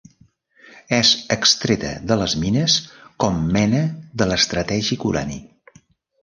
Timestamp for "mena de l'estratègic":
3.59-5.07